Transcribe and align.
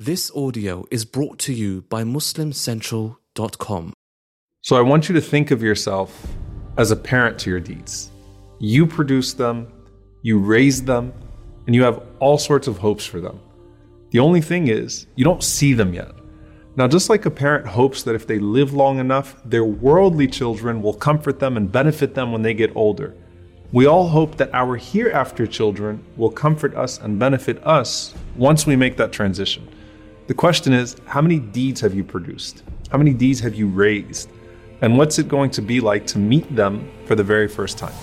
This 0.00 0.30
audio 0.30 0.86
is 0.92 1.04
brought 1.04 1.40
to 1.40 1.52
you 1.52 1.82
by 1.82 2.04
MuslimCentral.com. 2.04 3.92
So 4.60 4.76
I 4.76 4.80
want 4.80 5.08
you 5.08 5.14
to 5.16 5.20
think 5.20 5.50
of 5.50 5.60
yourself 5.60 6.24
as 6.76 6.92
a 6.92 6.96
parent 6.96 7.36
to 7.40 7.50
your 7.50 7.58
deeds. 7.58 8.12
You 8.60 8.86
produce 8.86 9.32
them, 9.32 9.66
you 10.22 10.38
raise 10.38 10.84
them, 10.84 11.12
and 11.66 11.74
you 11.74 11.82
have 11.82 12.00
all 12.20 12.38
sorts 12.38 12.68
of 12.68 12.78
hopes 12.78 13.04
for 13.04 13.20
them. 13.20 13.40
The 14.10 14.20
only 14.20 14.40
thing 14.40 14.68
is, 14.68 15.08
you 15.16 15.24
don't 15.24 15.42
see 15.42 15.72
them 15.72 15.92
yet. 15.92 16.12
Now, 16.76 16.86
just 16.86 17.10
like 17.10 17.26
a 17.26 17.30
parent 17.32 17.66
hopes 17.66 18.04
that 18.04 18.14
if 18.14 18.24
they 18.24 18.38
live 18.38 18.72
long 18.72 19.00
enough, 19.00 19.42
their 19.44 19.64
worldly 19.64 20.28
children 20.28 20.80
will 20.80 20.94
comfort 20.94 21.40
them 21.40 21.56
and 21.56 21.72
benefit 21.72 22.14
them 22.14 22.30
when 22.30 22.42
they 22.42 22.54
get 22.54 22.70
older, 22.76 23.16
we 23.72 23.86
all 23.86 24.06
hope 24.06 24.36
that 24.36 24.54
our 24.54 24.76
hereafter 24.76 25.44
children 25.44 26.04
will 26.16 26.30
comfort 26.30 26.76
us 26.76 26.98
and 26.98 27.18
benefit 27.18 27.60
us 27.66 28.14
once 28.36 28.64
we 28.64 28.76
make 28.76 28.96
that 28.96 29.10
transition. 29.10 29.68
The 30.27 30.33
question 30.33 30.71
is 30.73 30.95
how 31.05 31.21
many 31.21 31.39
deeds 31.39 31.81
have 31.81 31.93
you 31.93 32.03
produced? 32.03 32.63
How 32.91 32.97
many 32.97 33.13
deeds 33.13 33.39
have 33.41 33.55
you 33.55 33.67
raised? 33.67 34.29
And 34.81 34.97
what's 34.97 35.19
it 35.19 35.27
going 35.27 35.51
to 35.51 35.61
be 35.61 35.79
like 35.79 36.07
to 36.07 36.17
meet 36.19 36.55
them 36.55 36.89
for 37.05 37.15
the 37.15 37.23
very 37.23 37.47
first 37.47 37.77
time? 37.77 37.93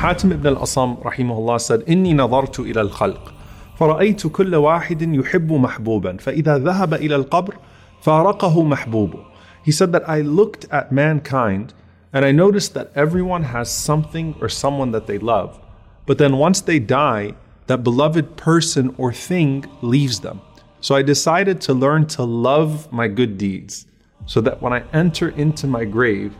Hatim 0.00 0.32
ibn 0.32 0.46
al-Asam 0.56 1.02
rahimahullah 1.02 1.60
said, 1.60 1.80
إني 1.86 2.14
نظرت 2.14 2.60
إلى 2.60 2.80
الخلق 2.80 3.34
فرأيت 3.76 4.26
كل 4.26 4.54
واحد 4.54 5.02
يحب 5.02 5.52
محبوبا 5.52 6.16
فإذا 6.16 6.58
ذهب 6.58 6.94
إلى 6.94 7.16
القبر 7.16 7.54
فارقه 8.00 8.62
محبوبه 8.62 9.24
He 9.62 9.72
said 9.72 9.92
that 9.92 10.08
I 10.08 10.22
looked 10.22 10.66
at 10.70 10.90
mankind 10.90 11.74
and 12.15 12.23
I 12.23 12.31
noticed 12.31 12.73
that 12.75 12.93
everyone 12.95 13.43
has 13.43 13.69
something 13.69 14.35
or 14.39 14.47
someone 14.47 14.91
that 14.91 15.05
they 15.05 15.17
love. 15.17 15.59
But 16.05 16.17
then 16.17 16.37
once 16.37 16.61
they 16.61 16.79
die, 16.79 17.35
that 17.67 17.83
beloved 17.83 18.37
person 18.37 18.95
or 18.97 19.11
thing 19.11 19.65
leaves 19.81 20.21
them. 20.21 20.39
So 20.79 20.95
I 20.95 21.01
decided 21.01 21.59
to 21.61 21.73
learn 21.73 22.07
to 22.15 22.23
love 22.23 22.89
my 22.89 23.09
good 23.09 23.37
deeds 23.37 23.85
so 24.27 24.39
that 24.39 24.61
when 24.61 24.71
I 24.71 24.85
enter 24.93 25.27
into 25.27 25.67
my 25.67 25.83
grave, 25.83 26.33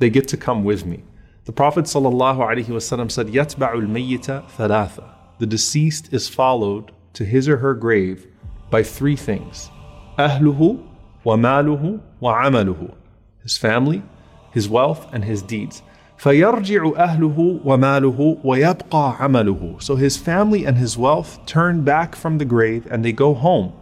they 0.00 0.10
get 0.10 0.26
to 0.28 0.36
come 0.36 0.64
with 0.64 0.84
me. 0.84 1.04
The 1.44 1.52
Prophet 1.52 1.84
ﷺ 1.84 3.10
said, 3.12 3.28
Yatba'ul 3.28 3.86
mayyita 3.86 4.50
thalatha. 4.50 5.12
The 5.38 5.46
deceased 5.46 6.12
is 6.12 6.28
followed 6.28 6.90
to 7.12 7.24
his 7.24 7.48
or 7.48 7.58
her 7.58 7.74
grave 7.74 8.26
by 8.68 8.82
three 8.82 9.14
things 9.14 9.70
Ahluhu, 10.18 10.84
wa 11.22 11.36
maluhu, 11.36 12.00
wa. 12.18 12.50
His 13.44 13.56
family, 13.56 14.02
his 14.51 14.69
wealth, 14.69 15.07
and 15.11 15.25
his 15.25 15.41
deeds. 15.41 15.81
فيرجع 16.17 16.93
أهله 16.97 17.59
وماله 17.65 18.37
ويبقى 18.43 19.17
عمله 19.19 19.81
So 19.81 19.95
his 19.95 20.17
family 20.17 20.65
and 20.65 20.77
his 20.77 20.97
wealth 20.97 21.39
turn 21.45 21.81
back 21.81 22.15
from 22.15 22.37
the 22.37 22.45
grave 22.45 22.87
and 22.89 23.03
they 23.03 23.11
go 23.11 23.33
home. 23.33 23.73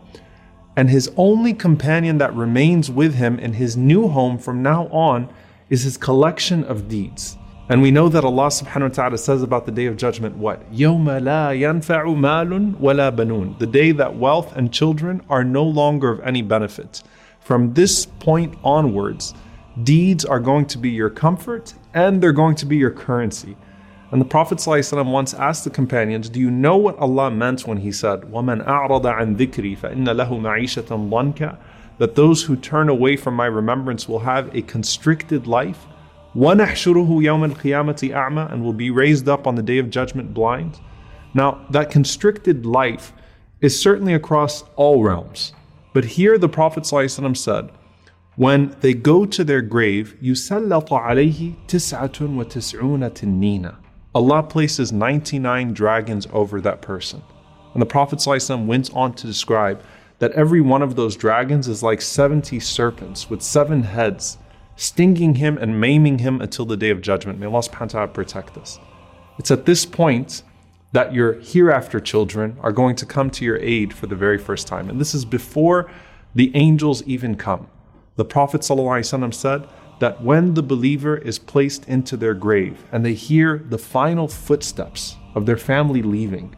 And 0.75 0.89
his 0.89 1.11
only 1.15 1.53
companion 1.53 2.17
that 2.17 2.33
remains 2.33 2.89
with 2.89 3.15
him 3.15 3.37
in 3.37 3.53
his 3.53 3.77
new 3.77 4.07
home 4.07 4.39
from 4.39 4.63
now 4.63 4.87
on 4.87 5.29
is 5.69 5.83
his 5.83 5.97
collection 5.97 6.63
of 6.63 6.87
deeds. 6.89 7.37
And 7.69 7.81
we 7.81 7.91
know 7.91 8.09
that 8.09 8.25
Allah 8.25 8.47
subhanahu 8.47 8.89
wa 8.89 8.95
ta'ala 8.95 9.17
says 9.17 9.41
about 9.41 9.65
the 9.65 9.71
day 9.71 9.85
of 9.85 9.95
judgment 9.95 10.35
what? 10.35 10.69
يَوْمَ 10.73 11.05
لَا 11.05 11.57
يَنْفَعُ 11.57 12.03
مَالٌ 12.05 12.75
وَلَا 12.75 13.15
بَنُونَ 13.15 13.59
The 13.59 13.67
day 13.67 13.91
that 13.91 14.17
wealth 14.17 14.55
and 14.55 14.73
children 14.73 15.21
are 15.29 15.43
no 15.43 15.63
longer 15.63 16.09
of 16.09 16.19
any 16.21 16.41
benefit. 16.41 17.03
From 17.39 17.73
this 17.73 18.05
point 18.05 18.55
onwards, 18.63 19.33
deeds 19.83 20.23
are 20.23 20.39
going 20.39 20.65
to 20.67 20.77
be 20.77 20.89
your 20.89 21.09
comfort 21.09 21.73
and 21.93 22.21
they're 22.21 22.31
going 22.31 22.55
to 22.55 22.65
be 22.65 22.77
your 22.77 22.91
currency. 22.91 23.55
And 24.11 24.21
the 24.21 24.25
Prophet 24.25 24.59
ﷺ 24.59 25.11
once 25.11 25.33
asked 25.33 25.63
the 25.63 25.71
companions, 25.71 26.29
Do 26.29 26.39
you 26.39 26.51
know 26.51 26.77
what 26.77 26.99
Allah 26.99 27.31
meant 27.31 27.65
when 27.65 27.77
He 27.77 27.91
said, 27.91 28.21
وَمَنْ 28.21 28.63
أَعْرَضَ 28.65 29.03
عَنْ 29.03 29.35
ذِكْرِي 29.35 29.75
فَإِنَّ 29.75 30.05
لَهُ 30.05 30.29
مَعِيشَةً 30.29 31.09
ضَنْكَ 31.09 31.57
That 31.97 32.13
those 32.13 32.43
who 32.43 32.55
turn 32.55 32.89
away 32.89 33.15
from 33.17 33.33
my 33.33 33.47
remembrance 33.47 34.07
will 34.07 34.19
have 34.19 34.55
a 34.55 34.61
constricted 34.61 35.47
life 35.47 35.87
وَنَحْشُرُهُ 36.35 37.07
يَوْمَ 37.07 37.53
الْقِيَامَةِ 37.53 38.11
أَعْمَى 38.11 38.51
and 38.51 38.63
will 38.63 38.73
be 38.73 38.89
raised 38.89 39.29
up 39.29 39.45
on 39.45 39.55
the 39.55 39.61
day 39.61 39.77
of 39.77 39.89
judgment 39.89 40.33
blind. 40.33 40.79
Now, 41.33 41.65
that 41.69 41.91
constricted 41.91 42.65
life 42.65 43.13
is 43.61 43.79
certainly 43.79 44.13
across 44.13 44.63
all 44.75 45.03
realms. 45.03 45.53
But 45.93 46.05
here 46.05 46.37
the 46.37 46.49
Prophet 46.49 46.83
ﷺ 46.83 47.37
said, 47.37 47.69
when 48.37 48.75
they 48.81 48.93
go 48.93 49.25
to 49.25 49.43
their 49.43 49.61
grave, 49.61 50.17
يُسَلَّطُ 50.21 50.87
عَلَيْهِ 50.89 51.55
تِسْعَةٌ 51.67 52.09
وَتِسْعُونَ 52.09 53.09
تِنِّينَ 53.11 53.75
Allah 54.15 54.43
places 54.43 54.91
99 54.91 55.73
dragons 55.73 56.27
over 56.31 56.61
that 56.61 56.81
person. 56.81 57.21
And 57.73 57.81
the 57.81 57.87
Prophet 57.87 58.19
ﷺ 58.19 58.67
went 58.67 58.93
on 58.93 59.13
to 59.15 59.27
describe 59.27 59.83
that 60.19 60.31
every 60.33 60.61
one 60.61 60.83
of 60.83 60.95
those 60.95 61.15
dragons 61.15 61.67
is 61.67 61.81
like 61.81 62.01
70 62.01 62.59
serpents 62.59 63.29
with 63.29 63.41
seven 63.41 63.83
heads 63.83 64.37
stinging 64.75 65.35
him 65.35 65.57
and 65.57 65.79
maiming 65.79 66.19
him 66.19 66.41
until 66.41 66.65
the 66.65 66.77
day 66.77 66.89
of 66.89 67.01
judgment. 67.01 67.39
May 67.39 67.45
Allah 67.47 67.59
subhanahu 67.59 67.81
wa 67.81 67.87
ta'ala 67.87 68.07
protect 68.09 68.57
us. 68.57 68.79
It's 69.39 69.51
at 69.51 69.65
this 69.65 69.85
point 69.85 70.43
that 70.91 71.13
your 71.13 71.33
hereafter 71.33 71.99
children 71.99 72.57
are 72.61 72.71
going 72.71 72.95
to 72.97 73.05
come 73.05 73.29
to 73.31 73.45
your 73.45 73.57
aid 73.57 73.93
for 73.93 74.07
the 74.07 74.15
very 74.15 74.37
first 74.37 74.67
time. 74.67 74.89
And 74.89 75.01
this 75.01 75.15
is 75.15 75.25
before 75.25 75.91
the 76.35 76.51
angels 76.55 77.03
even 77.03 77.35
come. 77.35 77.67
The 78.18 78.24
Prophet 78.24 78.62
ﷺ 78.62 79.32
said 79.32 79.68
that 80.00 80.24
when 80.24 80.54
the 80.54 80.62
believer 80.62 81.16
is 81.16 81.38
placed 81.38 81.88
into 81.88 82.16
their 82.16 82.34
grave 82.34 82.84
and 82.90 83.04
they 83.04 83.14
hear 83.14 83.58
the 83.58 83.78
final 83.78 84.26
footsteps 84.26 85.14
of 85.36 85.46
their 85.46 85.56
family 85.56 86.02
leaving, 86.02 86.56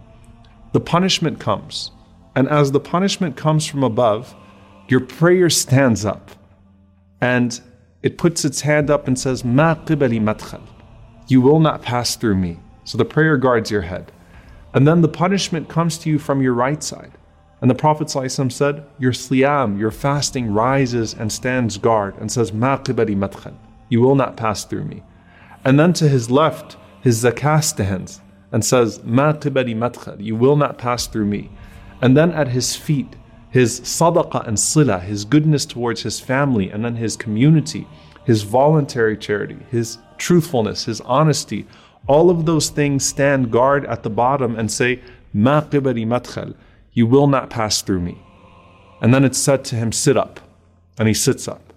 the 0.73 0.81
punishment 0.81 1.39
comes. 1.39 1.91
And 2.35 2.49
as 2.49 2.73
the 2.73 2.81
punishment 2.81 3.37
comes 3.37 3.67
from 3.67 3.83
above, 3.83 4.35
your 4.89 5.01
prayer 5.01 5.51
stands 5.51 6.07
up. 6.07 6.31
And 7.21 7.61
it 8.03 8.17
puts 8.17 8.47
its 8.47 8.63
hand 8.63 8.89
up 8.89 9.07
and 9.07 9.19
says, 9.19 9.45
Ma 9.45 9.75
qibali 9.75 10.19
madkhal. 10.19 10.67
You 11.29 11.43
will 11.43 11.61
not 11.61 11.83
pass 11.83 12.17
through 12.17 12.37
me. 12.37 12.59
So 12.85 12.97
the 12.97 13.05
prayer 13.05 13.37
guards 13.37 13.71
your 13.71 13.83
head. 13.83 14.13
And 14.73 14.89
then 14.89 15.03
the 15.03 15.09
punishment 15.09 15.69
comes 15.69 15.99
to 15.99 16.09
you 16.09 16.19
from 16.19 16.41
your 16.41 16.55
right 16.55 16.83
side. 16.83 17.13
And 17.61 17.71
the 17.71 17.75
Prophet 17.75 18.11
said, 18.11 18.87
Your 18.99 19.13
siyam, 19.13 19.79
your 19.79 19.91
fasting 19.91 20.53
rises 20.53 21.15
and 21.15 21.31
stands 21.31 21.77
guard 21.77 22.17
and 22.19 22.33
says, 22.33 22.53
Ma 22.53 22.79
madkhal. 22.79 23.55
You 23.89 24.01
will 24.01 24.15
not 24.15 24.37
pass 24.37 24.65
through 24.65 24.85
me. 24.85 25.03
And 25.65 25.79
then 25.79 25.93
to 25.95 26.09
his 26.09 26.31
left, 26.31 26.77
his 27.03 27.23
zakah 27.23 27.63
stands 27.63 28.21
and 28.51 28.65
says, 28.65 29.03
Ma 29.05 29.33
madkhal. 29.35 30.25
You 30.25 30.37
will 30.37 30.57
not 30.57 30.79
pass 30.79 31.07
through 31.07 31.27
me. 31.27 31.51
And 32.01 32.17
then 32.17 32.31
at 32.33 32.49
his 32.49 32.77
feet, 32.77 33.17
his 33.51 33.81
sadaqah 33.81 34.47
and 34.47 34.59
sila, 34.59 35.01
his 35.01 35.25
goodness 35.25 35.67
towards 35.67 36.03
his 36.03 36.21
family 36.21 36.71
and 36.71 36.85
then 36.85 36.97
his 36.97 37.17
community, 37.17 37.87
his 38.25 38.43
voluntary 38.43 39.17
charity, 39.17 39.59
his 39.71 39.99
truthfulness, 40.17 40.85
his 40.85 41.01
honesty, 41.03 41.67
all 42.07 42.31
of 42.31 42.47
those 42.47 42.71
things 42.71 43.05
stand 43.05 43.51
guard 43.51 43.85
at 43.87 44.03
the 44.03 44.11
bottom 44.11 44.57
and 44.57 44.71
say, 44.71 45.01
Ma 45.35 45.61
qibali 45.61 46.07
madkhal, 46.07 46.55
you 46.93 47.07
will 47.07 47.27
not 47.27 47.51
pass 47.51 47.83
through 47.83 48.01
me. 48.01 48.23
And 49.01 49.15
then 49.15 49.25
it's 49.25 49.39
said 49.39 49.65
to 49.67 49.77
him, 49.77 49.93
sit 49.93 50.17
up. 50.17 50.41
And 50.99 51.09
he 51.09 51.15
sits 51.15 51.49
up. 51.49 51.73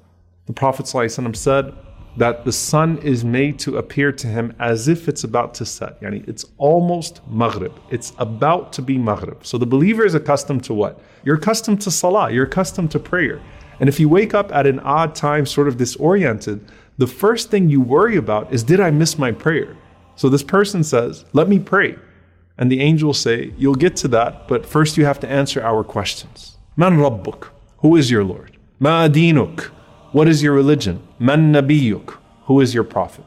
The 0.47 0.53
Prophet 0.53 0.88
said, 0.88 1.74
that 2.18 2.46
the 2.46 2.51
sun 2.51 2.97
is 3.00 3.23
made 3.23 3.57
to 3.59 3.78
appear 3.78 4.12
to 4.12 4.28
him 4.28 4.53
as 4.59 4.88
if 4.88 5.07
it's 5.07 5.23
about 5.23 5.53
to 5.56 5.66
set. 5.66 6.00
Yani 6.02 6.28
it's 6.28 6.46
almost 6.57 7.22
Maghrib. 7.28 7.73
It's 7.90 8.13
about 8.19 8.72
to 8.73 8.81
be 8.81 8.97
Maghrib. 8.97 9.46
So 9.46 9.57
the 9.57 9.66
believer 9.66 10.06
is 10.06 10.13
accustomed 10.13 10.63
to 10.66 10.73
what? 10.73 11.00
You're 11.23 11.38
accustomed 11.38 11.81
to 11.81 11.91
Salah, 11.91 12.31
you're 12.31 12.46
accustomed 12.46 12.91
to 12.91 13.00
prayer. 13.00 13.41
And 13.79 13.90
if 13.90 14.00
you 14.00 14.07
wake 14.07 14.34
up 14.34 14.52
at 14.53 14.68
an 14.68 14.79
odd 14.81 15.16
time, 15.16 15.46
sort 15.46 15.68
of 15.68 15.78
disoriented, 15.78 16.63
the 16.97 17.07
first 17.07 17.50
thing 17.50 17.69
you 17.69 17.81
worry 17.81 18.18
about 18.18 18.53
is, 18.53 18.63
did 18.63 18.79
I 18.79 18.91
miss 18.91 19.17
my 19.17 19.32
prayer? 19.32 19.76
So 20.16 20.29
this 20.29 20.43
person 20.43 20.84
says, 20.84 21.26
let 21.34 21.49
me 21.49 21.58
pray. 21.58 21.96
And 22.58 22.72
the 22.72 22.82
angels 22.82 23.20
say, 23.20 23.53
you'll 23.58 23.76
get 23.76 23.96
to 23.97 24.08
that, 24.09 24.47
but 24.47 24.66
first 24.66 24.97
you 24.97 25.05
have 25.05 25.20
to 25.22 25.29
answer 25.29 25.61
our 25.64 25.84
questions. 25.84 26.58
Man 26.78 26.97
Rabbuk? 26.97 27.50
Who 27.79 27.96
is 27.96 28.11
your 28.11 28.23
Lord? 28.23 28.58
Ma 28.79 29.08
dinuk? 29.08 29.72
What 30.11 30.28
is 30.28 30.44
your 30.44 30.53
religion? 30.53 31.02
Man 31.17 31.52
nabiyuk? 31.52 32.17
Who 32.46 32.61
is 32.61 32.73
your 32.73 32.84
prophet? 32.84 33.26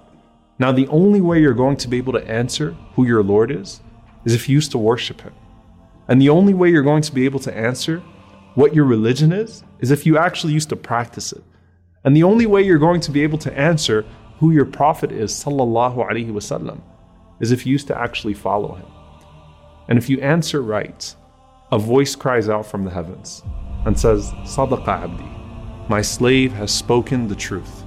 Now, 0.58 0.72
the 0.72 0.88
only 0.88 1.20
way 1.20 1.40
you're 1.40 1.54
going 1.54 1.76
to 1.78 1.88
be 1.88 1.98
able 1.98 2.12
to 2.14 2.28
answer 2.28 2.76
who 2.94 3.04
your 3.06 3.22
Lord 3.22 3.50
is 3.50 3.80
is 4.24 4.34
if 4.34 4.48
you 4.48 4.54
used 4.54 4.70
to 4.70 4.78
worship 4.78 5.20
Him. 5.20 5.34
And 6.08 6.22
the 6.22 6.30
only 6.30 6.54
way 6.54 6.70
you're 6.70 6.82
going 6.82 7.02
to 7.02 7.12
be 7.12 7.24
able 7.24 7.40
to 7.40 7.54
answer 7.54 8.02
what 8.54 8.74
your 8.74 8.84
religion 8.84 9.32
is 9.32 9.64
is 9.80 9.90
if 9.90 10.06
you 10.06 10.16
actually 10.16 10.52
used 10.52 10.70
to 10.70 10.76
practice 10.76 11.32
it. 11.32 11.42
And 12.04 12.16
the 12.16 12.22
only 12.22 12.46
way 12.46 12.62
you're 12.62 12.78
going 12.78 13.00
to 13.02 13.10
be 13.10 13.22
able 13.22 13.38
to 13.38 13.52
answer 13.52 14.04
who 14.38 14.52
your 14.52 14.64
prophet 14.64 15.12
is, 15.12 15.32
sallallahu 15.32 15.96
alaihi 15.96 16.30
wasallam, 16.30 16.80
is 17.40 17.52
if 17.52 17.66
you 17.66 17.72
used 17.72 17.88
to 17.88 17.98
actually 17.98 18.34
follow 18.34 18.74
him. 18.74 18.86
And 19.87 19.97
if 19.97 20.09
you 20.09 20.19
answer 20.21 20.61
right, 20.61 21.15
a 21.71 21.79
voice 21.79 22.15
cries 22.15 22.49
out 22.49 22.65
from 22.65 22.83
the 22.83 22.91
heavens 22.91 23.43
and 23.85 23.99
says, 23.99 24.31
Sadaqa 24.43 24.87
abdi. 24.87 25.25
My 25.89 26.01
slave 26.01 26.53
has 26.53 26.71
spoken 26.71 27.27
the 27.27 27.35
truth. 27.35 27.83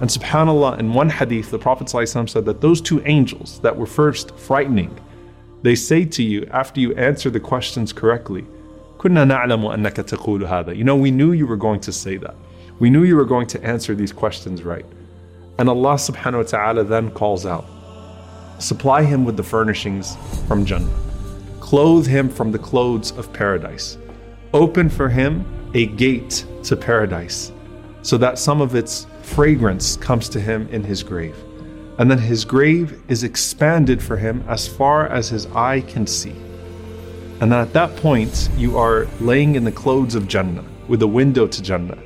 And 0.00 0.10
subhanAllah, 0.10 0.78
in 0.78 0.92
one 0.92 1.10
hadith, 1.10 1.50
the 1.50 1.58
Prophet 1.58 1.86
ﷺ 1.86 2.28
said 2.28 2.44
that 2.46 2.60
those 2.60 2.80
two 2.80 3.02
angels 3.04 3.60
that 3.60 3.76
were 3.76 3.86
first 3.86 4.36
frightening, 4.36 4.98
they 5.62 5.74
say 5.74 6.04
to 6.04 6.22
you 6.22 6.46
after 6.50 6.80
you 6.80 6.94
answer 6.94 7.30
the 7.30 7.40
questions 7.40 7.92
correctly, 7.92 8.44
كنا 8.98 9.24
نعلم 9.24 9.64
أنك 9.64 9.94
تقول 9.94 10.46
هذا. 10.48 10.76
You 10.76 10.84
know, 10.84 10.96
we 10.96 11.10
knew 11.10 11.32
you 11.32 11.46
were 11.46 11.56
going 11.56 11.80
to 11.80 11.92
say 11.92 12.16
that. 12.16 12.34
We 12.78 12.90
knew 12.90 13.04
you 13.04 13.16
were 13.16 13.24
going 13.24 13.46
to 13.48 13.62
answer 13.62 13.94
these 13.94 14.12
questions 14.12 14.62
right. 14.64 14.86
And 15.58 15.68
Allah 15.68 15.94
subhanahu 15.94 16.38
wa 16.38 16.42
ta'ala 16.42 16.84
then 16.84 17.10
calls 17.10 17.46
out, 17.46 17.66
supply 18.58 19.04
him 19.04 19.24
with 19.24 19.36
the 19.36 19.42
furnishings 19.42 20.16
from 20.48 20.64
Jannah, 20.64 20.88
clothe 21.67 22.07
him 22.07 22.29
from 22.29 22.49
the 22.49 22.57
clothes 22.57 23.11
of 23.17 23.33
paradise, 23.33 23.97
open 24.53 24.89
for 24.89 25.09
him 25.09 25.45
a 25.73 25.85
gate 25.85 26.45
to 26.63 26.77
paradise, 26.77 27.51
so 28.01 28.17
that 28.17 28.39
some 28.39 28.61
of 28.61 28.73
its 28.73 29.05
fragrance 29.21 29.97
comes 29.97 30.29
to 30.29 30.39
him 30.39 30.65
in 30.69 30.81
his 30.81 31.03
grave. 31.03 31.35
And 31.99 32.09
then 32.09 32.19
his 32.19 32.45
grave 32.45 33.03
is 33.09 33.25
expanded 33.25 34.01
for 34.01 34.15
him 34.15 34.45
as 34.47 34.65
far 34.65 35.07
as 35.07 35.27
his 35.27 35.45
eye 35.47 35.81
can 35.81 36.07
see. 36.07 36.35
And 37.41 37.51
then 37.51 37.59
at 37.59 37.73
that 37.73 37.93
point, 37.97 38.49
you 38.55 38.77
are 38.77 39.05
laying 39.19 39.55
in 39.55 39.65
the 39.65 39.71
clothes 39.71 40.15
of 40.15 40.25
Jannah 40.25 40.63
with 40.87 41.01
a 41.01 41.07
window 41.07 41.47
to 41.47 41.61
Jannah 41.61 42.01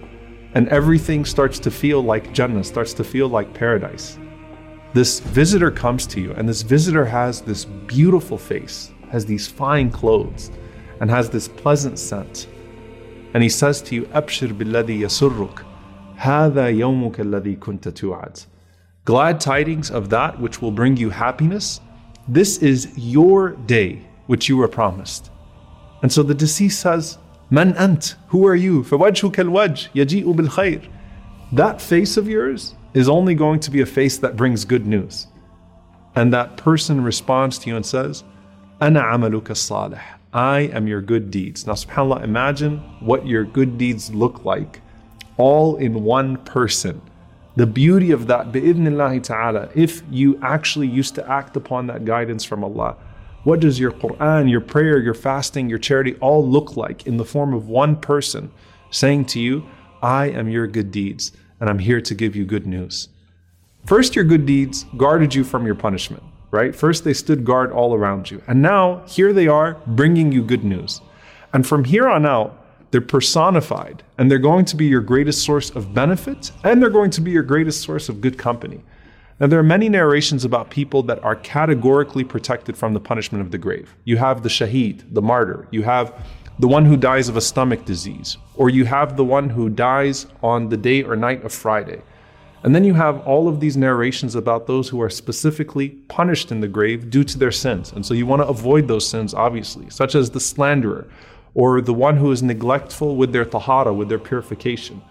and 0.55 0.67
everything 0.69 1.23
starts 1.23 1.59
to 1.59 1.69
feel 1.69 2.01
like 2.01 2.33
Jannah, 2.33 2.63
starts 2.63 2.93
to 2.95 3.03
feel 3.03 3.27
like 3.27 3.53
paradise. 3.53 4.17
This 4.93 5.19
visitor 5.19 5.69
comes 5.69 6.05
to 6.07 6.19
you, 6.19 6.33
and 6.33 6.49
this 6.49 6.63
visitor 6.63 7.05
has 7.05 7.41
this 7.41 7.63
beautiful 7.63 8.37
face, 8.37 8.90
has 9.10 9.26
these 9.26 9.46
fine 9.46 9.90
clothes, 9.90 10.50
and 11.00 11.10
has 11.10 11.30
this 11.30 11.48
pleasant 11.48 11.98
scent. 11.98 12.46
And 13.34 13.42
he 13.42 13.48
says 13.48 13.82
to 13.82 13.94
you, 13.94 14.02
Abshir 14.06 14.56
billadhi 14.56 15.00
yasurruk, 15.00 15.64
هذا 16.16 16.70
يومك 16.70 17.20
الذي 17.20 17.56
كنت 17.58 17.88
توعد. 17.94 18.46
Glad 19.04 19.40
tidings 19.40 19.90
of 19.90 20.08
that 20.10 20.40
which 20.40 20.60
will 20.60 20.72
bring 20.72 20.96
you 20.96 21.10
happiness. 21.10 21.80
This 22.28 22.58
is 22.58 22.92
your 22.96 23.50
day 23.50 24.02
which 24.26 24.48
you 24.48 24.56
were 24.56 24.68
promised. 24.68 25.30
And 26.02 26.12
so 26.12 26.22
the 26.22 26.34
deceased 26.34 26.80
says, 26.80 27.18
Man 27.50 27.76
ant, 27.76 28.16
who 28.28 28.46
are 28.46 28.56
you? 28.56 28.82
فوجهك 28.82 29.40
الوجه 29.40 29.90
يجيء 29.94 30.34
بالخير. 30.34 30.88
That 31.52 31.80
face 31.80 32.16
of 32.16 32.28
yours 32.28 32.74
is 32.94 33.08
only 33.08 33.34
going 33.34 33.60
to 33.60 33.70
be 33.70 33.80
a 33.80 33.86
face 33.86 34.18
that 34.18 34.36
brings 34.36 34.64
good 34.64 34.86
news. 34.86 35.28
And 36.16 36.32
that 36.32 36.56
person 36.56 37.04
responds 37.04 37.58
to 37.58 37.70
you 37.70 37.76
and 37.76 37.86
says, 37.86 38.24
أنا 38.82 39.00
عملك 39.00 39.50
الصالح. 39.50 40.18
I 40.32 40.68
am 40.72 40.86
your 40.86 41.00
good 41.00 41.30
deeds. 41.30 41.66
Now, 41.66 41.72
subhanAllah, 41.72 42.22
imagine 42.22 42.78
what 43.00 43.26
your 43.26 43.44
good 43.44 43.78
deeds 43.78 44.12
look 44.12 44.44
like 44.44 44.82
all 45.38 45.76
in 45.76 46.04
one 46.04 46.36
person. 46.38 47.00
The 47.56 47.66
beauty 47.66 48.10
of 48.10 48.26
that, 48.26 48.52
bi'idhnillahi 48.52 49.22
ta'ala, 49.22 49.70
if 49.74 50.02
you 50.10 50.38
actually 50.42 50.88
used 50.88 51.14
to 51.14 51.30
act 51.30 51.56
upon 51.56 51.86
that 51.86 52.04
guidance 52.04 52.44
from 52.44 52.62
Allah. 52.62 52.96
What 53.44 53.60
does 53.60 53.80
your 53.80 53.92
Quran, 53.92 54.50
your 54.50 54.60
prayer, 54.60 54.98
your 54.98 55.14
fasting, 55.14 55.70
your 55.70 55.78
charity 55.78 56.16
all 56.16 56.46
look 56.46 56.76
like 56.76 57.06
in 57.06 57.16
the 57.16 57.24
form 57.24 57.54
of 57.54 57.68
one 57.68 57.96
person 57.96 58.50
saying 58.90 59.26
to 59.26 59.40
you, 59.40 59.64
I 60.02 60.26
am 60.30 60.48
your 60.48 60.66
good 60.66 60.90
deeds 60.90 61.32
and 61.60 61.70
I'm 61.70 61.78
here 61.78 62.00
to 62.00 62.14
give 62.14 62.36
you 62.36 62.44
good 62.44 62.66
news? 62.66 63.08
First, 63.86 64.16
your 64.16 64.24
good 64.24 64.46
deeds 64.46 64.84
guarded 64.96 65.34
you 65.34 65.44
from 65.44 65.64
your 65.64 65.76
punishment, 65.76 66.24
right? 66.51 66.75
First, 66.75 67.03
they 67.03 67.13
stood 67.13 67.45
guard 67.45 67.71
all 67.71 67.95
around 67.95 68.29
you. 68.29 68.43
And 68.47 68.61
now, 68.61 69.03
here 69.07 69.33
they 69.33 69.47
are 69.47 69.81
bringing 69.87 70.31
you 70.31 70.43
good 70.43 70.63
news. 70.63 71.01
And 71.53 71.65
from 71.65 71.85
here 71.85 72.07
on 72.07 72.25
out, 72.25 72.57
they're 72.91 73.01
personified 73.01 74.03
and 74.17 74.29
they're 74.29 74.37
going 74.37 74.65
to 74.65 74.75
be 74.75 74.85
your 74.85 75.01
greatest 75.01 75.43
source 75.43 75.69
of 75.69 75.93
benefit 75.93 76.51
and 76.63 76.81
they're 76.81 76.89
going 76.89 77.11
to 77.11 77.21
be 77.21 77.31
your 77.31 77.43
greatest 77.43 77.81
source 77.81 78.09
of 78.09 78.21
good 78.21 78.37
company. 78.37 78.83
Now, 79.39 79.47
there 79.47 79.59
are 79.59 79.63
many 79.63 79.89
narrations 79.89 80.45
about 80.45 80.69
people 80.69 81.01
that 81.03 81.23
are 81.23 81.35
categorically 81.37 82.23
protected 82.23 82.77
from 82.77 82.93
the 82.93 82.99
punishment 82.99 83.43
of 83.43 83.49
the 83.49 83.57
grave. 83.57 83.95
You 84.03 84.17
have 84.17 84.43
the 84.43 84.49
shaheed, 84.49 85.01
the 85.13 85.21
martyr. 85.21 85.67
You 85.71 85.81
have 85.81 86.13
the 86.59 86.67
one 86.67 86.85
who 86.85 86.95
dies 86.95 87.27
of 87.27 87.37
a 87.37 87.41
stomach 87.41 87.83
disease. 87.85 88.37
Or 88.55 88.69
you 88.69 88.85
have 88.85 89.17
the 89.17 89.25
one 89.25 89.49
who 89.49 89.67
dies 89.67 90.27
on 90.43 90.69
the 90.69 90.77
day 90.77 91.01
or 91.01 91.15
night 91.15 91.43
of 91.43 91.51
Friday. 91.51 92.01
And 92.63 92.75
then 92.75 92.83
you 92.83 92.93
have 92.93 93.25
all 93.25 93.47
of 93.47 93.59
these 93.59 93.75
narrations 93.75 94.35
about 94.35 94.67
those 94.67 94.89
who 94.89 95.01
are 95.01 95.09
specifically 95.09 95.89
punished 95.89 96.51
in 96.51 96.59
the 96.61 96.67
grave 96.67 97.09
due 97.09 97.23
to 97.23 97.39
their 97.39 97.51
sins. 97.51 97.91
And 97.91 98.05
so 98.05 98.13
you 98.13 98.27
want 98.27 98.43
to 98.43 98.47
avoid 98.47 98.87
those 98.87 99.07
sins, 99.07 99.33
obviously, 99.33 99.89
such 99.89 100.13
as 100.13 100.29
the 100.29 100.39
slanderer, 100.39 101.07
or 101.55 101.81
the 101.81 101.93
one 101.93 102.17
who 102.17 102.31
is 102.31 102.43
neglectful 102.43 103.15
with 103.15 103.33
their 103.33 103.45
tahara, 103.45 103.93
with 103.93 104.09
their 104.09 104.19
purification, 104.19 105.01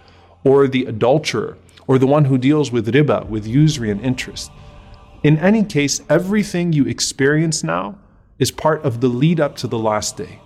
or 0.45 0.69
the 0.69 0.85
adulterer, 0.85 1.59
or 1.89 1.99
the 1.99 2.07
one 2.07 2.25
who 2.25 2.39
deals 2.39 2.71
with 2.71 2.87
riba, 2.95 3.29
with 3.29 3.47
usury 3.47 3.91
and 3.91 4.01
interest. 4.01 4.53
In 5.25 5.37
any 5.39 5.65
case, 5.65 6.01
everything 6.09 6.73
you 6.73 6.87
experience 6.87 7.65
now 7.65 7.99
is 8.39 8.53
part 8.53 8.83
of 8.85 9.01
the 9.01 9.09
lead 9.09 9.41
up 9.41 9.57
to 9.57 9.67
the 9.67 9.79
last 9.79 10.17
day. 10.17 10.41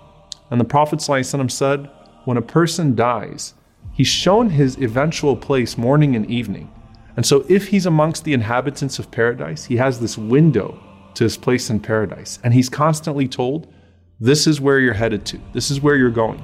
And 0.51 0.59
the 0.59 0.65
Prophet 0.65 1.01
ﷺ 1.01 1.51
said, 1.51 1.91
when 2.25 2.39
a 2.39 2.43
person 2.43 2.97
dies, 2.97 3.55
he's 3.93 4.09
shown 4.09 4.51
his 4.51 4.77
eventual 4.79 5.37
place 5.37 5.77
morning 5.77 6.17
and 6.17 6.29
evening. 6.31 6.73
And 7.16 7.26
so, 7.26 7.46
if 7.50 7.68
he's 7.68 7.86
amongst 7.86 8.24
the 8.24 8.34
inhabitants 8.34 9.00
of 9.00 9.12
paradise, 9.12 9.66
he 9.66 9.78
has 9.78 10.00
this 10.00 10.18
window 10.18 10.80
to 11.16 11.24
his 11.24 11.38
place 11.38 11.70
in 11.70 11.80
paradise. 11.80 12.40
And 12.44 12.54
he's 12.54 12.70
constantly 12.70 13.28
told, 13.28 13.68
This 14.20 14.48
is 14.48 14.62
where 14.62 14.80
you're 14.80 14.94
headed 14.94 15.26
to, 15.28 15.40
this 15.54 15.70
is 15.70 15.82
where 15.82 15.96
you're 15.96 16.12
going. 16.12 16.44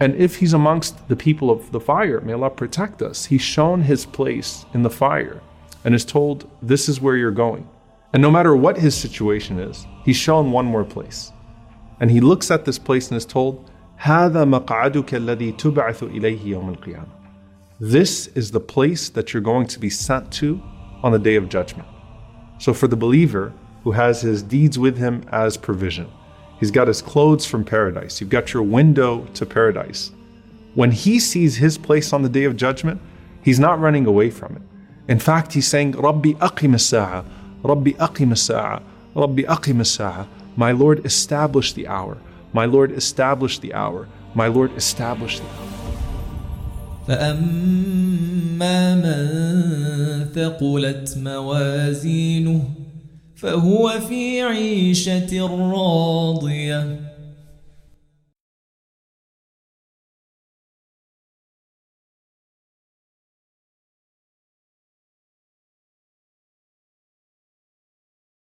And 0.00 0.14
if 0.16 0.36
he's 0.36 0.52
amongst 0.52 1.08
the 1.08 1.16
people 1.16 1.50
of 1.50 1.70
the 1.70 1.80
fire, 1.80 2.20
may 2.20 2.32
Allah 2.32 2.50
protect 2.50 3.02
us, 3.02 3.26
he's 3.26 3.40
shown 3.40 3.82
his 3.82 4.04
place 4.04 4.66
in 4.74 4.82
the 4.82 4.90
fire 4.90 5.40
and 5.84 5.94
is 5.94 6.04
told, 6.04 6.50
This 6.60 6.88
is 6.88 7.00
where 7.00 7.16
you're 7.16 7.30
going. 7.30 7.68
And 8.12 8.20
no 8.20 8.30
matter 8.30 8.54
what 8.54 8.76
his 8.76 8.94
situation 8.94 9.58
is, 9.58 9.86
he's 10.04 10.16
shown 10.16 10.52
one 10.52 10.66
more 10.66 10.84
place. 10.84 11.32
And 12.00 12.10
he 12.10 12.20
looks 12.20 12.50
at 12.50 12.64
this 12.64 12.78
place 12.78 13.08
and 13.08 13.16
is 13.16 13.24
told, 13.24 13.70
هذا 13.96 14.44
مقعدك 14.44 15.14
الذي 15.14 15.52
تبعث 15.52 16.02
إليه 16.02 16.46
يوم 16.46 16.68
القيامة. 16.68 17.15
this 17.79 18.27
is 18.27 18.51
the 18.51 18.59
place 18.59 19.09
that 19.09 19.33
you're 19.33 19.41
going 19.41 19.67
to 19.67 19.79
be 19.79 19.89
sent 19.89 20.31
to 20.33 20.61
on 21.03 21.11
the 21.11 21.19
day 21.19 21.35
of 21.35 21.49
judgment. 21.49 21.87
So 22.59 22.73
for 22.73 22.87
the 22.87 22.95
believer 22.95 23.53
who 23.83 23.91
has 23.91 24.21
his 24.21 24.41
deeds 24.41 24.79
with 24.79 24.97
him 24.97 25.23
as 25.31 25.57
provision, 25.57 26.11
He's 26.59 26.71
got 26.71 26.87
his 26.87 27.01
clothes 27.01 27.45
from 27.45 27.63
paradise. 27.63 28.19
You've 28.19 28.31
got 28.31 28.53
your 28.53 28.63
window 28.63 29.25
to 29.35 29.45
paradise. 29.45 30.11
When 30.73 30.91
he 30.91 31.19
sees 31.19 31.57
his 31.57 31.77
place 31.77 32.13
on 32.13 32.23
the 32.23 32.29
day 32.29 32.45
of 32.45 32.55
judgment, 32.55 32.99
he's 33.43 33.59
not 33.59 33.79
running 33.79 34.05
away 34.05 34.29
from 34.31 34.55
it. 34.55 34.61
In 35.07 35.19
fact, 35.19 35.53
he's 35.53 35.67
saying, 35.67 35.91
Rabbi 35.91 36.33
aqim 36.33 36.73
as-sa'a, 36.73 37.23
Rabbi 37.63 37.91
aqim 37.91 38.31
as-sa'a, 38.31 38.81
Rabbi 39.15 39.43
aqim 39.43 39.79
as-sa'a. 39.79 40.27
My 40.55 40.71
Lord, 40.71 41.05
establish 41.05 41.73
the 41.73 41.87
hour. 41.87 42.17
My 42.53 42.65
Lord, 42.65 42.91
establish 42.91 43.59
the 43.59 43.73
hour. 43.73 44.07
My 44.33 44.47
Lord, 44.47 44.75
establish 44.75 45.39
the 45.39 45.45
hour. 45.45 45.76
فأما 47.07 48.95
من 48.95 50.25
ثقلت 50.35 51.17
موازينه 51.17 52.69
فهو 53.35 53.99
في 54.09 54.41
عيشة 54.41 55.47
راضية. 55.71 57.06